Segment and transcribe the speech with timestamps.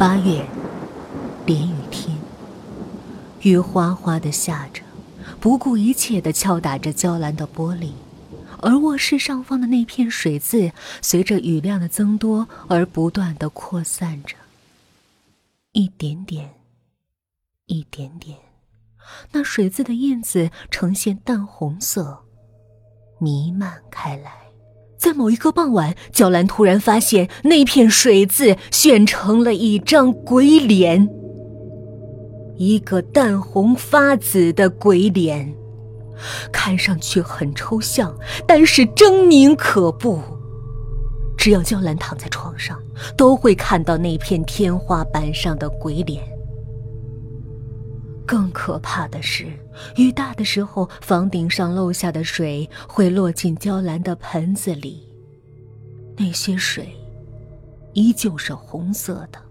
[0.00, 0.46] 八月，
[1.44, 2.16] 连雨天，
[3.42, 4.82] 雨哗哗的下着，
[5.38, 7.90] 不顾一切的敲打着娇兰的玻璃，
[8.62, 14.36] 而卧室上方的那片水渍，随着雨量的增多而不断的扩散着，
[15.72, 16.54] 一点点，
[17.66, 18.38] 一点点，
[19.32, 22.24] 那水渍的印子呈现淡红色，
[23.18, 24.49] 弥漫开来。
[25.00, 31.08] 在某一个傍晚，娇兰突然发现那片水渍炫成了一张鬼脸，
[32.58, 35.54] 一个淡红发紫的鬼脸，
[36.52, 38.14] 看上去很抽象，
[38.46, 40.20] 但是狰狞可怖。
[41.38, 42.78] 只要娇兰躺在床上，
[43.16, 46.22] 都会看到那片天花板上的鬼脸。
[48.30, 49.52] 更可怕的是，
[49.96, 55.04] 雨大的时候，房顶上漏下的水会落进娇兰的盆子里。
[56.16, 56.96] 那些水
[57.92, 59.42] 依旧是红色的，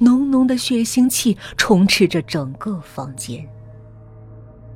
[0.00, 3.48] 浓浓的血腥气充斥着整个房间。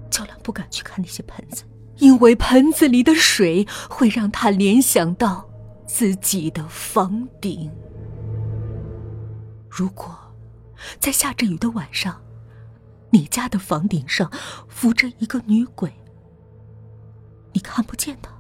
[0.09, 1.65] 娇兰不敢去看那些盆子，
[1.99, 5.47] 因为盆子里的水会让她联想到
[5.87, 7.71] 自己的房顶。
[9.69, 10.17] 如果
[10.99, 12.19] 在下着雨的晚上，
[13.13, 14.33] 你家的房顶上
[14.69, 15.93] 浮着一个女鬼，
[17.53, 18.33] 你看不见她，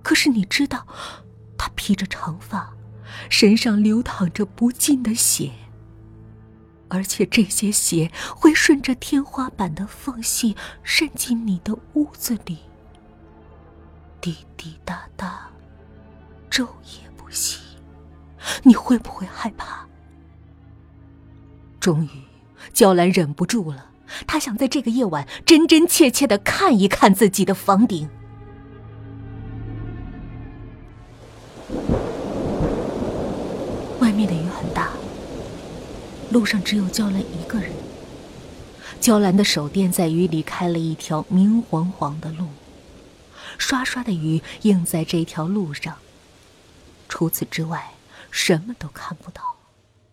[0.00, 0.86] 可是你知道，
[1.58, 2.72] 她披着长发，
[3.28, 5.50] 身上流淌着不尽的血，
[6.88, 12.58] 而且这些血会顺着天花板的缝隙渗进你的屋子里，
[14.20, 15.50] 滴滴答答，
[16.48, 17.60] 昼夜不息，
[18.62, 19.84] 你会不会害怕？
[21.80, 22.19] 终于。
[22.80, 23.90] 娇兰忍不住了，
[24.26, 28.08] 她想在这个夜晚真真切切的看一看自己的房顶。
[33.98, 34.92] 外面的雨很大，
[36.30, 37.70] 路上只有娇兰一个人。
[38.98, 42.46] 娇兰的手电在雨里开了一条明晃晃的路，
[43.58, 45.98] 刷刷的雨映在这条路上，
[47.10, 47.90] 除此之外
[48.30, 49.42] 什么都看不到。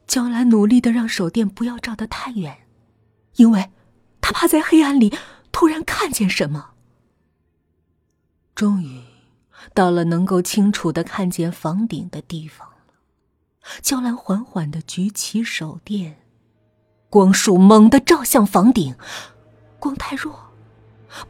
[0.06, 2.59] 娇兰努力的让手电不要照得太远，
[3.38, 3.72] 因为，
[4.22, 5.12] 他怕在黑暗里
[5.52, 6.72] 突然看见什么。
[8.53, 9.02] 终于，
[9.74, 12.74] 到了能够清楚的看见房顶的地方了。
[13.81, 16.18] 娇兰缓缓的举起手电，
[17.09, 18.96] 光束猛地照向房顶，
[19.80, 20.36] 光太弱，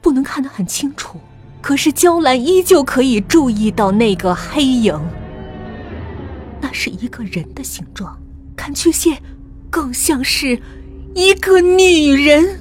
[0.02, 1.20] 不能看得很清楚，
[1.62, 4.98] 可是娇兰依旧可以注意到那个黑影。
[6.62, 8.18] 那是一个人的形状。
[8.56, 9.22] 看曲线，
[9.70, 10.60] 更像是
[11.18, 12.60] 一个女人。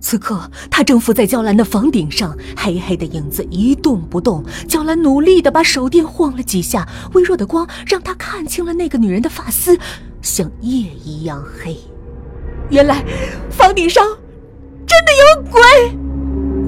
[0.00, 4.44] 此刻，她正伏在娇兰的房顶上，黑黑的影子一动不动。
[4.68, 9.76] 娇兰努力的把手电晃了几下，微弱的光让她看清了那个女人的发丝，
[10.22, 11.76] 像夜一样黑。
[12.70, 13.04] 原来，
[13.50, 14.06] 房顶上
[14.86, 15.60] 真的有鬼！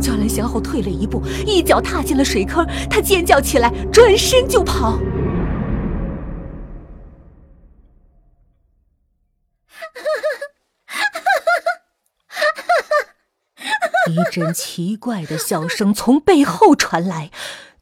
[0.01, 4.99] 娇兰向后退了一步，一脚踏进了水坑，她尖叫起来，转身就跑。
[14.09, 17.31] 一阵奇怪的笑声从背后传来，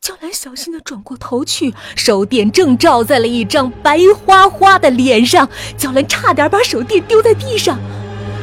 [0.00, 7.78] 娇兰小心的转过头去，手电正照在了一张白花花的脸上，娇兰差点把手电丢在地上。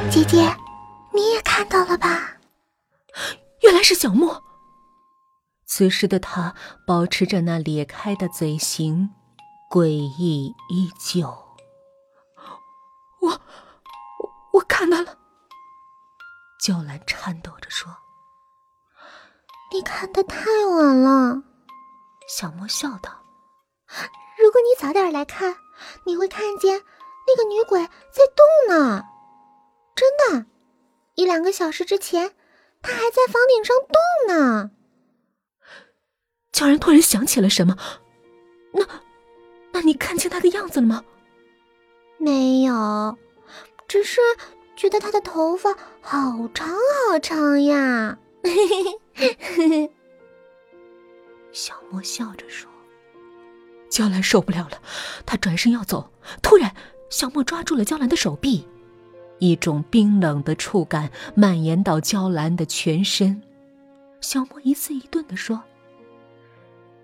[0.09, 0.55] 姐姐，
[1.13, 2.37] 你也看到了吧？
[3.61, 4.43] 原来是小莫。
[5.65, 6.53] 此时的他
[6.85, 9.09] 保持着那咧开的嘴型，
[9.71, 11.27] 诡异依旧。
[13.21, 13.39] 我，我，
[14.53, 15.17] 我看到了。
[16.63, 17.93] 娇兰颤抖着说
[19.73, 21.43] ：“你看的太晚了。”
[22.29, 23.21] 小莫笑道
[24.41, 25.57] ：“如果你早点来看，
[26.05, 26.81] 你会看见
[27.27, 29.03] 那个女鬼在动呢。
[29.93, 30.45] 真的，
[31.15, 32.33] 一两个小时之前，
[32.81, 34.71] 她还在房顶上动呢。”
[36.53, 37.75] 娇兰突然想起了什么
[38.71, 38.87] ：“那，
[39.73, 41.03] 那你看清她的样子了吗
[42.17, 43.17] ？”“没有，
[43.85, 44.21] 只是……”
[44.75, 45.71] 觉得他的头发
[46.01, 48.17] 好长好长呀！
[51.51, 52.69] 小莫笑着说。
[53.89, 54.81] 娇兰受不了了，
[55.23, 56.11] 她转身要走，
[56.41, 56.73] 突然，
[57.11, 58.67] 小莫抓住了娇兰的手臂，
[59.37, 63.39] 一种冰冷的触感蔓延到娇兰的全身。
[64.19, 65.61] 小莫一字一顿的说：“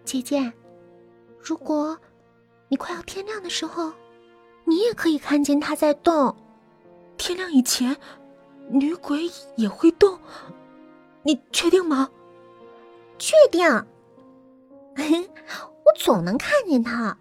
[0.03, 0.51] 姐姐，
[1.39, 1.95] 如果
[2.69, 3.93] 你快要天亮的时候，
[4.65, 6.35] 你也可以看见他在动。”
[7.19, 7.95] 天亮以前，
[8.69, 10.17] 女鬼也会动，
[11.21, 12.09] 你确定吗？
[13.19, 13.67] 确定。
[15.85, 17.17] 我总能看见她。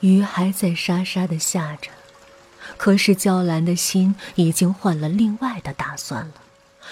[0.00, 1.90] 雨还在沙沙的下着，
[2.76, 6.34] 可是娇兰的心已经换了另外的打算了。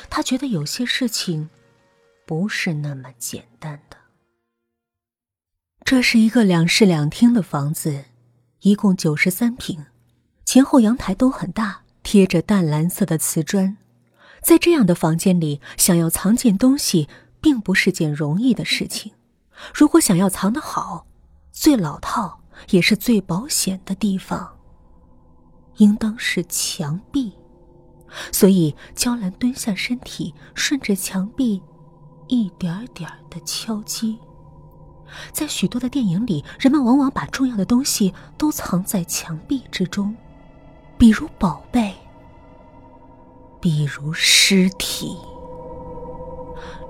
[0.09, 1.51] 她觉得有些事情
[2.25, 3.97] 不是那么简单的。
[5.85, 8.07] 这是一个两室两厅的房子，
[8.65, 9.85] 一共九十三平，
[10.47, 13.77] 前后阳台都很大，贴着淡蓝色的瓷砖。
[14.43, 17.07] 在这样的房间里，想要藏件东西，
[17.43, 19.13] 并不是件容易的事情。
[19.75, 21.07] 如果想要藏得好，
[21.53, 22.41] 最老套
[22.71, 24.57] 也是最保险的地方，
[25.77, 27.35] 应当是墙壁。
[28.33, 31.61] 所以，娇兰蹲下身体，顺着墙壁，
[32.29, 34.19] 一点点的敲击。
[35.33, 40.17] 在许多的电影里，人们往往把重要的东西都藏在墙壁之中，
[40.97, 41.95] 比如宝贝，
[43.61, 45.17] 比如尸体。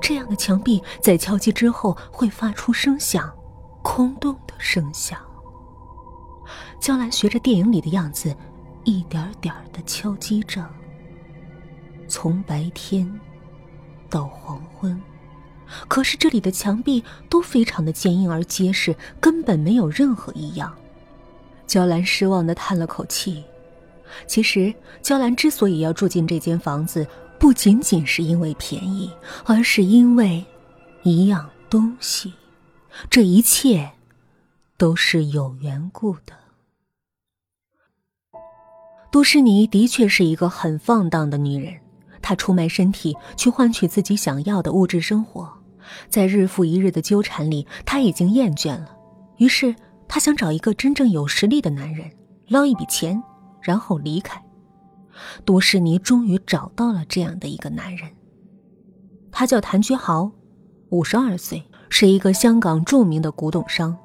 [0.01, 3.33] 这样的墙壁在敲击之后会发出声响，
[3.83, 5.19] 空洞的声响。
[6.79, 8.37] 娇兰学着电影里的样子，
[8.85, 10.69] 一点点的敲击着。
[12.07, 13.11] 从白天
[14.11, 15.01] 到黄昏。
[15.89, 20.75] 可是这里的墙壁都非常的坚硬而结实，根本没有任何异样。
[21.67, 23.43] 娇兰失望的叹了口气。
[24.27, 24.73] 其实，
[25.03, 27.07] 娇兰之所以要住进这间房子，
[27.39, 29.11] 不仅仅是因为便宜，
[29.45, 30.45] 而是因为
[31.03, 32.33] 一样东西。
[33.11, 33.91] 这一切
[34.77, 36.35] 都是有缘故的。
[39.11, 41.75] 杜诗妮的确是一个很放荡的女人。
[42.21, 45.53] 她出卖身体去换取自己想要的物质生活，
[46.09, 48.97] 在日复一日的纠缠里，他已经厌倦了。
[49.39, 49.75] 于是，
[50.09, 52.11] 他想找一个真正有实力的男人，
[52.49, 53.23] 捞一笔钱，
[53.61, 54.43] 然后离开。
[55.45, 58.11] 杜诗妮终于找到了这样的一个男人。
[59.31, 60.31] 他叫谭居豪，
[60.91, 63.97] 五十二岁，是一个香港著名的古董商。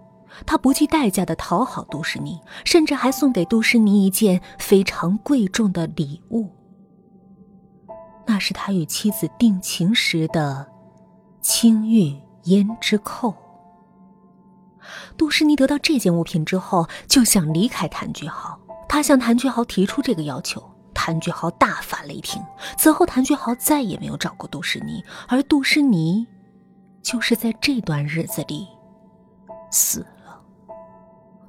[0.45, 6.47] 他不计代价的讨好杜诗妮，甚至还送给杜诗妮一件非常贵重的礼物。
[8.25, 10.65] 那是他与妻子定情时的
[11.41, 12.15] 青玉
[12.45, 13.33] 胭脂扣。
[15.17, 18.59] 杜诗妮得到这件物品之后，就想离开谭俊豪。
[18.87, 20.63] 他向谭俊豪提出这个要求，
[20.93, 22.41] 谭俊豪大发雷霆。
[22.77, 26.25] 此后，谭俊豪再也没有找过杜诗妮，而杜诗妮
[27.03, 28.67] 就是在这段日子里
[29.69, 30.41] 死了。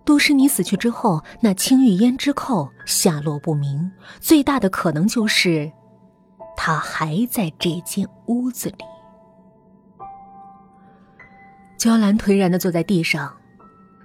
[0.05, 3.91] 杜诗妮死去之后，那青玉胭脂扣下落不明，
[4.21, 5.71] 最大的可能就是。
[6.57, 8.85] 他还在这间屋子里。
[11.81, 13.39] 娇兰颓然的坐在地上，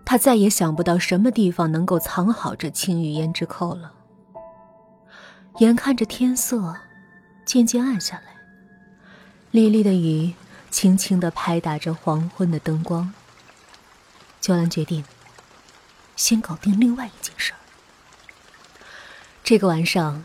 [0.06, 3.92] 她再也想不到什么地方能够藏好这青玉胭脂扣了。
[5.58, 6.78] 眼看着天色
[7.46, 8.38] 渐渐暗下来，
[9.52, 10.34] 沥沥的雨
[10.72, 13.14] 轻轻的拍打着黄昏的灯光。
[14.40, 15.04] 娇兰决定
[16.16, 17.60] 先搞定另外一件事儿。
[19.44, 20.24] 这个晚上，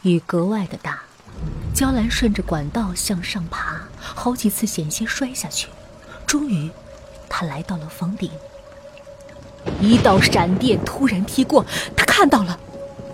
[0.00, 1.02] 雨格外的大。
[1.74, 5.68] 娇兰顺着管道向上爬，好几次险些摔下去。
[6.28, 6.70] 终于，
[7.26, 8.30] 他来到了房顶。
[9.80, 11.64] 一道闪电突然劈过，
[11.96, 12.60] 他看到了，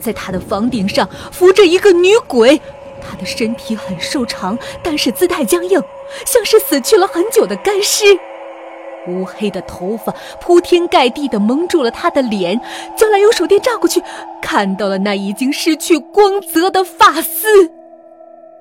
[0.00, 2.60] 在他的房顶上浮着一个女鬼。
[3.06, 5.80] 她的身体很瘦长，但是姿态僵硬，
[6.26, 8.18] 像是死去了很久的干尸。
[9.06, 12.58] 乌黑的头发铺天盖地的蒙住了她的脸。
[12.96, 14.02] 娇兰用手电照过去，
[14.40, 17.68] 看到了那已经失去光泽的发丝。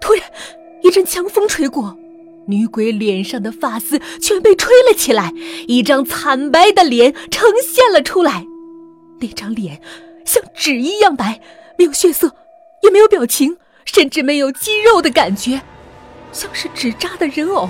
[0.01, 0.23] 突然，
[0.83, 1.97] 一阵强风吹过，
[2.47, 5.31] 女鬼脸上的发丝全被吹了起来，
[5.67, 8.45] 一张惨白的脸呈现了出来。
[9.19, 9.81] 那张脸
[10.25, 11.39] 像纸一样白，
[11.77, 12.35] 没有血色，
[12.81, 15.61] 也没有表情，甚至没有肌肉的感觉，
[16.31, 17.69] 像是纸扎的人偶。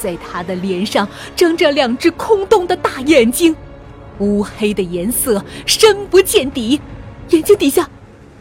[0.00, 3.54] 在她的脸上睁着两只空洞的大眼睛，
[4.18, 6.80] 乌黑的颜色深不见底，
[7.30, 7.88] 眼睛底下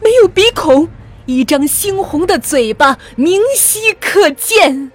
[0.02, 0.88] 没有鼻孔。
[1.26, 4.92] 一张猩红的嘴巴明晰可见，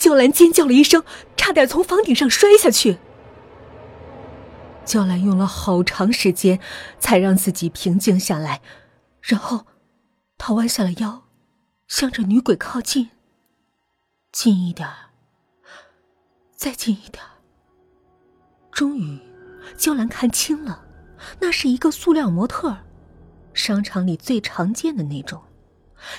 [0.00, 1.04] 娇兰尖叫了一声，
[1.36, 2.96] 差点从房顶上摔下去。
[4.86, 6.58] 娇兰用了好长时间，
[6.98, 8.62] 才让自己平静下来，
[9.20, 9.66] 然后，
[10.38, 11.24] 她弯下了腰，
[11.86, 13.10] 向着女鬼靠近。
[14.32, 14.88] 近一点
[16.56, 17.22] 再近一点
[18.72, 19.20] 终于，
[19.76, 20.82] 娇兰看清了，
[21.40, 22.74] 那是一个塑料模特。
[23.52, 25.42] 商场里最常见的那种。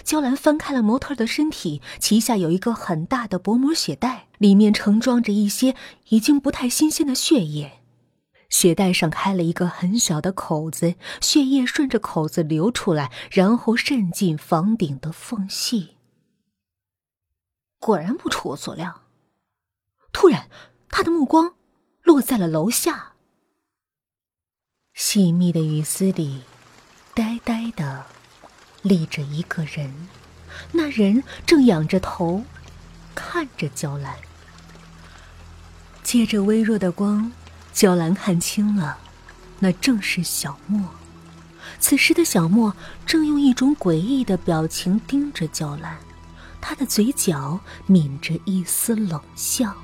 [0.04, 5.76] 娇兰翻开了模特的身体，旗下有一个很大的薄膜血袋，里面盛装着一些
[6.10, 7.80] 已经不太新鲜的血液。
[8.50, 15.96] 血袋上开了一个很小的口子，血液顺着口子流出来，然后渗进房顶的缝隙。
[17.80, 19.04] 果然不出我所料。
[20.12, 20.50] 突然，
[20.90, 21.56] 他的目光
[22.04, 23.14] 落在了楼下。
[24.94, 26.42] 细密的雨丝里，
[27.16, 28.06] 呆呆的
[28.82, 30.08] 立着一个人，
[30.72, 32.44] 那人正仰着头
[33.14, 34.16] 看着娇兰。
[36.04, 37.32] 借着微弱的光，
[37.72, 38.98] 娇兰看清了，
[39.60, 40.90] 那正是小莫。
[41.80, 45.98] 此时的小莫正用一种诡异的表情盯着娇兰，
[46.60, 49.76] 他的嘴角抿着一丝冷笑。